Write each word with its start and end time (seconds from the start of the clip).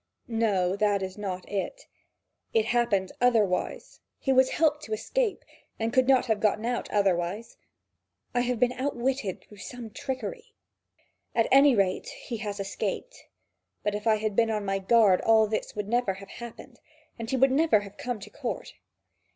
No, 0.27 0.75
that 0.77 1.03
is 1.03 1.15
not 1.15 1.47
it: 1.47 1.85
it 2.55 2.65
happened 2.65 3.11
otherwise: 3.21 3.99
he 4.17 4.33
was 4.33 4.49
helped 4.49 4.81
to 4.85 4.93
escape, 4.93 5.45
and 5.77 5.93
could 5.93 6.07
not 6.07 6.25
have 6.25 6.39
got 6.39 6.65
out 6.65 6.89
otherwise: 6.89 7.55
I 8.33 8.39
have 8.41 8.59
been 8.59 8.71
outwitted 8.71 9.41
through 9.43 9.57
some 9.59 9.91
trickery. 9.91 10.55
At 11.35 11.45
any 11.51 11.75
rate, 11.75 12.07
he 12.09 12.37
has 12.37 12.59
escaped; 12.59 13.27
but 13.83 13.93
if 13.93 14.07
I 14.07 14.15
had 14.15 14.35
been 14.35 14.49
on 14.49 14.65
my 14.65 14.79
guard, 14.79 15.21
all 15.21 15.45
this 15.45 15.75
would 15.75 15.87
never 15.87 16.15
have 16.15 16.29
happened, 16.31 16.79
and 17.19 17.29
he 17.29 17.37
would 17.37 17.51
never 17.51 17.81
have 17.81 17.97
come 17.97 18.19
to 18.21 18.31
court. 18.31 18.73